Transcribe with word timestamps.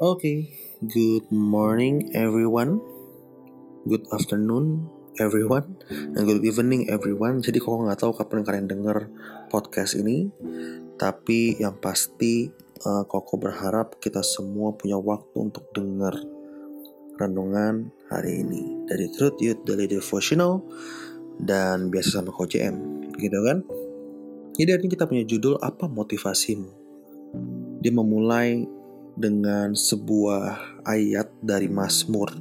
Okay, 0.00 0.48
good 0.80 1.28
morning 1.28 2.16
everyone. 2.16 2.80
Good 3.84 4.08
afternoon 4.08 4.88
everyone. 5.20 5.76
And 5.92 6.24
good 6.24 6.40
evening 6.40 6.88
everyone. 6.88 7.44
Jadi 7.44 7.60
kok 7.60 7.84
nggak 7.84 8.00
tahu 8.00 8.16
kapan 8.16 8.40
kalian 8.40 8.64
denger 8.64 9.12
podcast 9.52 10.00
ini. 10.00 10.32
Tapi 10.96 11.60
yang 11.60 11.76
pasti 11.84 12.48
uh, 12.80 13.04
Koko 13.04 13.36
berharap 13.36 14.00
kita 14.00 14.24
semua 14.24 14.72
punya 14.72 14.96
waktu 14.96 15.36
untuk 15.36 15.68
denger 15.76 16.16
renungan 17.20 17.92
hari 18.08 18.40
ini 18.40 18.88
dari 18.88 19.04
Truth 19.12 19.36
Youth 19.44 19.68
Daily 19.68 19.84
Devotional 19.84 20.64
dan 21.36 21.92
biasa 21.92 22.24
sama 22.24 22.32
KJM 22.32 23.04
gitu 23.20 23.36
kan. 23.44 23.68
Jadi 24.56 24.68
hari 24.72 24.80
ini 24.80 24.92
kita 24.96 25.04
punya 25.04 25.28
judul 25.28 25.60
apa 25.60 25.92
motivasimu? 25.92 26.72
Dia 27.84 27.92
memulai 27.92 28.79
dengan 29.20 29.76
sebuah 29.76 30.80
ayat 30.88 31.28
dari 31.44 31.68
Mazmur. 31.68 32.32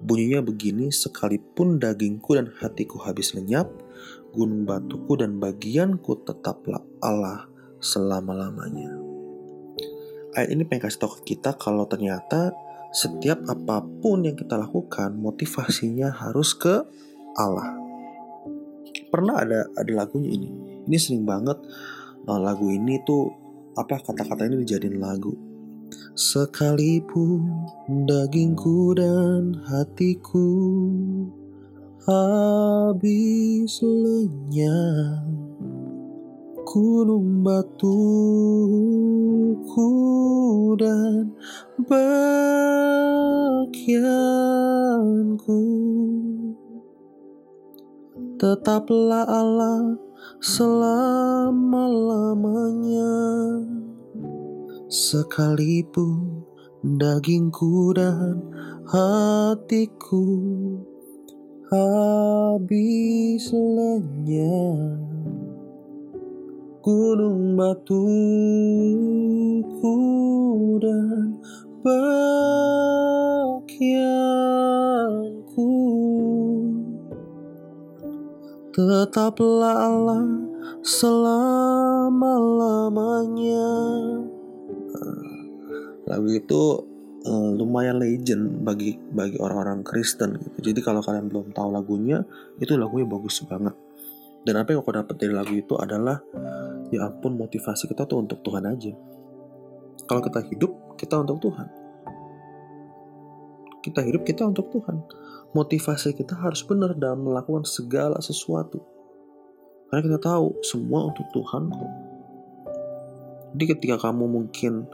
Bunyinya 0.00 0.40
begini, 0.40 0.88
sekalipun 0.88 1.76
dagingku 1.76 2.32
dan 2.32 2.48
hatiku 2.56 2.96
habis 3.04 3.36
lenyap, 3.36 3.68
gunung 4.32 4.64
batuku 4.64 5.20
dan 5.20 5.36
bagianku 5.36 6.24
tetaplah 6.24 6.80
Allah 7.04 7.44
selama-lamanya. 7.84 8.96
Ayat 10.32 10.48
ini 10.54 10.64
pengen 10.64 10.88
kasih 10.88 11.04
tahu 11.04 11.12
ke 11.20 11.36
kita 11.36 11.60
kalau 11.60 11.84
ternyata 11.84 12.56
setiap 12.88 13.44
apa 13.44 13.84
pun 13.84 14.24
yang 14.24 14.38
kita 14.38 14.56
lakukan, 14.56 15.12
motivasinya 15.12 16.08
harus 16.08 16.56
ke 16.56 16.88
Allah. 17.36 17.76
Pernah 19.12 19.44
ada 19.44 19.60
ada 19.76 19.92
lagunya 19.92 20.32
ini. 20.32 20.48
Ini 20.88 20.96
sering 20.96 21.28
banget 21.28 21.60
uh, 22.24 22.40
lagu 22.40 22.72
ini 22.72 22.96
tuh 23.04 23.28
apa 23.76 24.00
kata-kata 24.00 24.48
ini 24.48 24.64
dijadiin 24.64 24.96
lagu 24.96 25.47
Sekalipun 26.18 27.46
dagingku 28.08 28.96
dan 28.98 29.54
hatiku 29.68 30.50
habis 32.08 33.78
lenyap 33.82 35.38
Gunung 36.68 37.40
batuku 37.40 37.88
dan 40.76 41.32
bagianku. 41.80 42.04
Tetaplah 48.36 49.24
Allah 49.24 49.96
selama-lamanya 50.44 53.16
Sekalipun 54.88 56.48
dagingku 56.80 57.92
dan 57.92 58.40
hatiku 58.88 60.24
habis 61.68 63.52
lenyap. 63.52 65.04
Gunung 66.80 67.52
batuku 67.52 68.00
dan 70.80 71.36
bagianku 71.84 72.88
Tetaplah 78.72 79.84
Allah 79.84 80.48
selama-lamanya 80.80 83.68
lagu 86.08 86.28
itu 86.32 86.60
uh, 87.28 87.50
lumayan 87.52 88.00
legend 88.00 88.64
bagi 88.64 88.96
bagi 89.12 89.36
orang-orang 89.36 89.84
Kristen 89.84 90.40
gitu. 90.40 90.72
Jadi 90.72 90.80
kalau 90.80 91.04
kalian 91.04 91.28
belum 91.28 91.52
tahu 91.52 91.68
lagunya, 91.68 92.24
itu 92.58 92.74
lagunya 92.74 93.04
bagus 93.04 93.44
banget. 93.44 93.76
Dan 94.42 94.54
apa 94.56 94.72
yang 94.72 94.80
aku 94.80 94.96
dapat 94.96 95.14
dari 95.20 95.34
lagu 95.36 95.52
itu 95.52 95.76
adalah 95.76 96.16
ya 96.88 97.04
ampun 97.04 97.36
motivasi 97.36 97.84
kita 97.90 98.08
tuh 98.08 98.24
untuk 98.24 98.40
Tuhan 98.40 98.64
aja. 98.64 98.92
Kalau 100.08 100.24
kita 100.24 100.40
hidup, 100.48 100.96
kita 100.96 101.20
untuk 101.20 101.36
Tuhan. 101.44 101.68
Kita 103.84 104.00
hidup, 104.00 104.24
kita 104.24 104.48
untuk 104.48 104.72
Tuhan. 104.72 105.04
Motivasi 105.52 106.16
kita 106.16 106.32
harus 106.36 106.64
benar 106.64 106.96
dalam 106.96 107.28
melakukan 107.28 107.68
segala 107.68 108.16
sesuatu. 108.24 108.80
Karena 109.88 110.04
kita 110.04 110.18
tahu 110.20 110.60
semua 110.60 111.08
untuk 111.08 111.24
Tuhan 111.32 111.72
Jadi 113.56 113.64
ketika 113.72 113.96
kamu 113.96 114.28
mungkin 114.28 114.84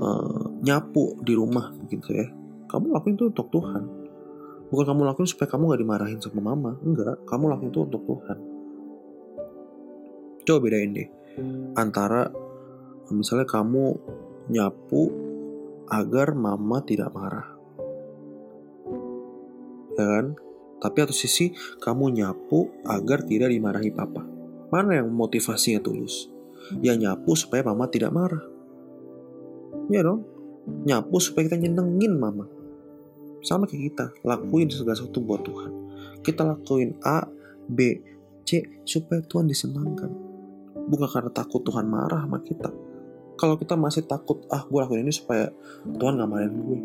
uh, 0.00 0.48
nyapu 0.64 1.20
di 1.20 1.36
rumah 1.36 1.72
gitu 1.92 2.10
ya 2.12 2.26
kamu 2.74 2.90
lakuin 2.90 3.14
itu 3.14 3.30
untuk 3.30 3.48
Tuhan. 3.54 3.84
Bukan 4.74 4.84
kamu 4.90 5.00
lakuin 5.06 5.30
supaya 5.30 5.46
kamu 5.46 5.70
gak 5.70 5.82
dimarahin 5.86 6.18
sama 6.18 6.42
mama. 6.42 6.74
Enggak 6.82 7.22
kamu 7.22 7.54
lakuin 7.54 7.70
itu 7.70 7.80
untuk 7.86 8.02
Tuhan. 8.02 8.38
Coba 10.44 10.58
bedain 10.60 10.90
deh 10.90 11.08
antara 11.74 12.30
misalnya 13.10 13.46
kamu 13.46 13.94
nyapu 14.50 15.02
agar 15.86 16.34
mama 16.34 16.82
tidak 16.82 17.14
marah. 17.14 17.48
Ya 19.94 20.04
kan? 20.04 20.26
Tapi 20.82 20.98
atau 21.00 21.14
sisi 21.14 21.54
kamu 21.78 22.18
nyapu 22.18 22.74
agar 22.82 23.22
tidak 23.22 23.54
dimarahi 23.54 23.94
papa. 23.94 24.26
Mana 24.74 24.98
yang 24.98 25.14
motivasinya 25.14 25.78
tulus? 25.78 26.26
Ya 26.82 26.98
nyapu 26.98 27.38
supaya 27.38 27.62
mama 27.62 27.86
tidak 27.86 28.10
marah 28.10 28.53
Ya 29.92 30.00
dong. 30.00 30.24
Nyapu 30.88 31.20
supaya 31.20 31.48
kita 31.48 31.60
nyenengin 31.60 32.16
mama. 32.16 32.48
Sama 33.44 33.68
kayak 33.68 33.92
kita, 33.92 34.06
lakuin 34.24 34.72
segala 34.72 34.96
sesuatu 34.96 35.20
buat 35.20 35.44
Tuhan. 35.44 35.72
Kita 36.24 36.40
lakuin 36.48 36.96
A, 37.04 37.28
B, 37.68 38.00
C 38.48 38.64
supaya 38.88 39.20
Tuhan 39.20 39.44
disenangkan. 39.44 40.08
Bukan 40.88 41.08
karena 41.08 41.28
takut 41.28 41.60
Tuhan 41.60 41.84
marah 41.84 42.24
sama 42.24 42.40
kita. 42.40 42.72
Kalau 43.36 43.60
kita 43.60 43.76
masih 43.76 44.08
takut, 44.08 44.48
ah 44.48 44.64
gue 44.64 44.78
lakuin 44.80 45.04
ini 45.04 45.12
supaya 45.12 45.52
Tuhan 45.84 46.16
gak 46.16 46.28
marahin 46.28 46.56
gue. 46.56 46.80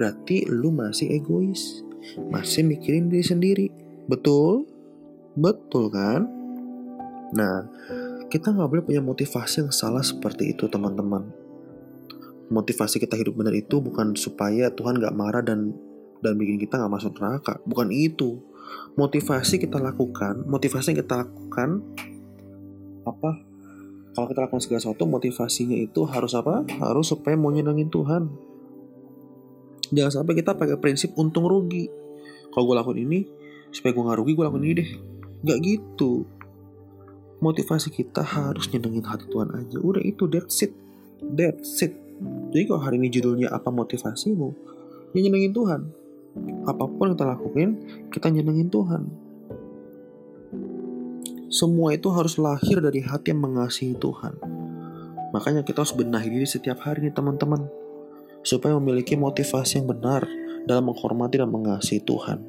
Berarti 0.00 0.48
lu 0.48 0.72
masih 0.72 1.12
egois. 1.12 1.84
Masih 2.32 2.64
mikirin 2.64 3.12
diri 3.12 3.24
sendiri. 3.26 3.66
Betul? 4.08 4.64
Betul 5.36 5.92
kan? 5.92 6.24
Nah, 7.36 7.68
kita 8.32 8.56
nggak 8.56 8.68
boleh 8.70 8.84
punya 8.86 9.02
motivasi 9.04 9.66
yang 9.66 9.74
salah 9.74 10.00
seperti 10.00 10.56
itu 10.56 10.70
teman-teman 10.70 11.49
motivasi 12.50 12.98
kita 12.98 13.14
hidup 13.14 13.38
benar 13.38 13.54
itu 13.54 13.78
bukan 13.78 14.18
supaya 14.18 14.74
Tuhan 14.74 14.98
gak 14.98 15.14
marah 15.14 15.40
dan 15.40 15.70
dan 16.20 16.36
bikin 16.36 16.58
kita 16.60 16.76
gak 16.76 16.92
masuk 16.92 17.16
neraka. 17.16 17.62
Bukan 17.64 17.88
itu. 17.94 18.42
Motivasi 18.94 19.58
kita 19.58 19.78
lakukan, 19.82 20.46
motivasi 20.46 20.94
yang 20.94 21.00
kita 21.02 21.26
lakukan 21.26 21.82
apa? 23.06 23.30
Kalau 24.14 24.26
kita 24.26 24.46
lakukan 24.46 24.62
segala 24.62 24.82
sesuatu, 24.82 25.06
motivasinya 25.06 25.78
itu 25.78 26.02
harus 26.06 26.34
apa? 26.34 26.66
Harus 26.82 27.10
supaya 27.14 27.38
mau 27.38 27.54
nyenengin 27.54 27.90
Tuhan. 27.90 28.30
Jangan 29.90 30.22
sampai 30.22 30.34
kita 30.38 30.54
pakai 30.54 30.78
prinsip 30.78 31.14
untung 31.18 31.46
rugi. 31.46 31.90
Kalau 32.50 32.66
gue 32.66 32.76
lakuin 32.78 33.00
ini, 33.06 33.20
supaya 33.70 33.94
gue 33.94 34.02
gak 34.02 34.18
rugi, 34.18 34.32
gue 34.34 34.44
lakuin 34.44 34.64
ini 34.66 34.74
deh. 34.82 34.90
Gak 35.46 35.58
gitu. 35.62 36.26
Motivasi 37.42 37.90
kita 37.90 38.22
harus 38.22 38.70
nyenengin 38.70 39.06
hati 39.06 39.26
Tuhan 39.30 39.50
aja. 39.54 39.78
Udah 39.82 40.02
itu, 40.02 40.26
that's 40.30 40.62
it. 40.62 40.74
That's 41.22 41.78
it 41.82 41.99
jadi 42.50 42.66
kalau 42.66 42.82
hari 42.82 42.98
ini 42.98 43.08
judulnya 43.14 43.48
apa 43.54 43.70
motivasimu, 43.70 44.48
ya 45.14 45.18
nyenengin 45.22 45.54
Tuhan. 45.54 45.80
Apa 46.66 46.86
pun 46.86 47.10
yang 47.10 47.14
kita 47.14 47.26
lakuin, 47.30 47.70
kita 48.10 48.26
nyenengin 48.26 48.66
Tuhan. 48.66 49.02
Semua 51.50 51.94
itu 51.94 52.10
harus 52.10 52.38
lahir 52.38 52.82
dari 52.82 53.02
hati 53.02 53.30
yang 53.30 53.42
mengasihi 53.42 53.94
Tuhan. 53.98 54.38
Makanya 55.30 55.62
kita 55.62 55.82
harus 55.82 55.94
benahi 55.94 56.26
diri 56.30 56.46
setiap 56.46 56.82
hari 56.82 57.06
nih 57.06 57.14
teman-teman. 57.14 57.70
Supaya 58.42 58.74
memiliki 58.82 59.14
motivasi 59.14 59.82
yang 59.82 59.86
benar 59.86 60.26
dalam 60.66 60.90
menghormati 60.90 61.38
dan 61.38 61.50
mengasihi 61.54 62.02
Tuhan. 62.02 62.42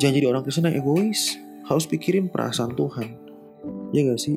Jangan 0.00 0.14
jadi 0.16 0.26
orang 0.28 0.40
Kristen 0.44 0.68
yang 0.68 0.80
egois. 0.80 1.36
Harus 1.64 1.88
pikirin 1.88 2.28
perasaan 2.28 2.76
Tuhan. 2.76 3.08
Ya 3.92 4.04
gak 4.04 4.20
sih? 4.20 4.36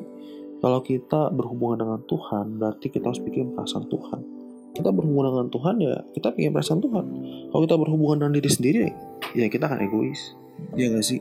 Kalau 0.64 0.80
kita 0.80 1.28
berhubungan 1.32 1.84
dengan 1.84 2.00
Tuhan, 2.08 2.56
berarti 2.56 2.88
kita 2.88 3.12
harus 3.12 3.20
pikirin 3.20 3.52
perasaan 3.52 3.84
Tuhan 3.88 4.37
kita 4.78 4.94
berhubungan 4.94 5.34
dengan 5.34 5.48
Tuhan 5.50 5.74
ya 5.82 5.94
kita 6.14 6.30
pengen 6.30 6.54
perasaan 6.54 6.80
Tuhan. 6.80 7.04
Kalau 7.50 7.62
kita 7.66 7.76
berhubungan 7.76 8.16
dengan 8.22 8.32
diri 8.38 8.50
sendiri 8.50 8.86
ya 9.34 9.50
kita 9.50 9.66
akan 9.66 9.82
egois. 9.82 10.38
Ya 10.78 10.90
gak 10.90 11.02
sih? 11.02 11.18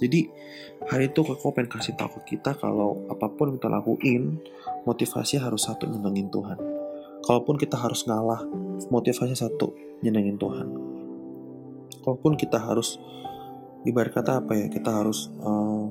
Jadi 0.00 0.26
hari 0.90 1.12
itu 1.12 1.22
kok 1.22 1.38
pengen 1.54 1.70
kasih 1.70 1.94
tahu 1.94 2.18
kita 2.26 2.58
kalau 2.58 3.06
apa 3.06 3.30
pun 3.30 3.54
kita 3.54 3.70
lakuin 3.70 4.42
motivasi 4.88 5.38
harus 5.38 5.70
satu 5.70 5.86
nyenengin 5.86 6.32
Tuhan. 6.32 6.58
Kalaupun 7.20 7.60
kita 7.60 7.76
harus 7.78 8.02
ngalah 8.08 8.42
motivasi 8.88 9.36
satu 9.38 9.76
nyenengin 10.02 10.40
Tuhan. 10.40 10.66
Kalaupun 12.00 12.34
kita 12.34 12.56
harus 12.56 12.96
ibarat 13.84 14.12
kata 14.12 14.40
apa 14.40 14.52
ya 14.56 14.66
kita 14.72 14.88
harus 14.88 15.28
uh, 15.40 15.84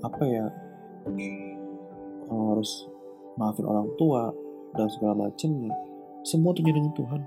apa 0.00 0.22
ya 0.24 0.46
harus 2.30 2.88
maafin 3.36 3.68
orang 3.68 3.88
tua 3.96 4.32
dan 4.74 4.86
segala 4.90 5.26
macamnya 5.28 5.72
Semua 6.20 6.52
untuk 6.52 6.68
nyenengin 6.68 6.92
Tuhan. 6.92 7.22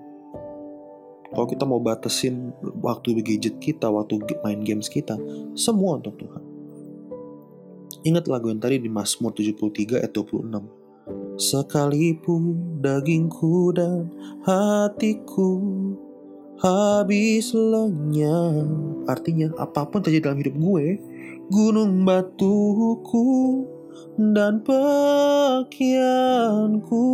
Kalau 1.34 1.50
kita 1.50 1.66
mau 1.66 1.81
batasin 1.81 2.54
waktu 2.78 3.18
gadget 3.25 3.57
kita, 3.57 3.90
waktu 3.90 4.22
main 4.45 4.62
games 4.62 4.86
kita, 4.86 5.18
semua 5.57 5.98
untuk 5.98 6.13
Tuhan. 6.22 6.44
Ingat 8.06 8.30
lagu 8.30 8.54
yang 8.54 8.62
tadi 8.62 8.78
di 8.78 8.86
Mazmur 8.86 9.34
73 9.34 9.98
ayat 9.98 10.13
26. 10.13 11.42
Sekalipun 11.42 12.78
dagingku 12.86 13.74
dan 13.74 14.13
hatiku 14.45 15.57
habis 16.62 17.50
lenyap. 17.57 18.69
Artinya 19.10 19.57
apa 19.57 19.90
pun 19.90 20.06
terjadi 20.06 20.30
dalam 20.30 20.40
hidup 20.40 20.54
gue, 20.54 20.86
gunung 21.50 22.06
batuku 22.06 23.66
dan 24.18 24.66
pakaianku 24.66 27.06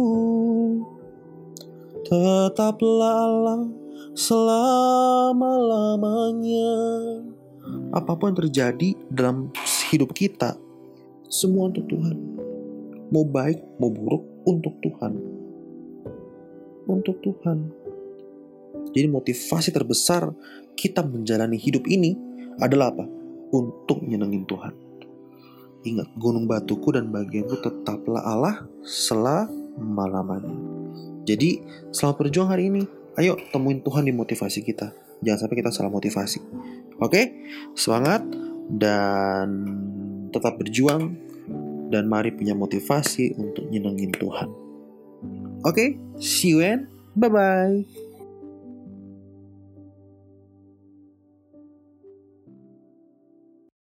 tetaplah 2.09 3.29
Allah 3.29 3.69
selama-lamanya. 4.17 6.73
Apa 7.93 8.17
pun 8.17 8.33
yang 8.33 8.41
terjadi 8.45 8.97
dalam 9.13 9.53
hidup 9.93 10.13
kita, 10.17 10.57
semua 11.29 11.69
untuk 11.69 11.85
Tuhan. 11.87 12.17
Mau 13.09 13.25
baik, 13.25 13.57
mau 13.77 13.89
buruk, 13.93 14.25
untuk 14.49 14.73
Tuhan. 14.81 15.13
Untuk 16.89 17.21
Tuhan. 17.21 17.69
Jadi 18.89 19.05
motivasi 19.05 19.69
terbesar 19.69 20.33
kita 20.73 21.05
menjalani 21.05 21.61
hidup 21.61 21.85
ini 21.85 22.17
adalah 22.57 22.89
apa? 22.89 23.05
Untuk 23.53 24.01
nyenengin 24.01 24.49
Tuhan. 24.49 24.88
Ingat, 25.87 26.11
gunung 26.19 26.43
batuku 26.43 26.91
dan 26.91 27.07
bagianku 27.07 27.55
tetaplah 27.63 28.19
Allah 28.19 28.67
selama-lamanya. 28.83 30.51
Jadi, 31.23 31.63
selamat 31.95 32.15
berjuang 32.19 32.49
hari 32.51 32.67
ini. 32.67 32.83
Ayo 33.15 33.39
temuin 33.51 33.79
Tuhan 33.79 34.07
di 34.07 34.13
motivasi 34.15 34.63
kita. 34.63 34.91
Jangan 35.23 35.39
sampai 35.47 35.57
kita 35.59 35.71
salah 35.71 35.91
motivasi. 35.91 36.39
Oke, 36.99 37.47
semangat 37.75 38.23
dan 38.71 39.47
tetap 40.31 40.59
berjuang 40.59 41.15
dan 41.89 42.05
mari 42.05 42.35
punya 42.35 42.53
motivasi 42.53 43.39
untuk 43.39 43.67
nyenengin 43.67 44.11
Tuhan. 44.13 44.49
Oke, 45.63 45.99
see 46.19 46.55
you 46.55 46.63
and 46.63 46.87
bye-bye. 47.15 48.08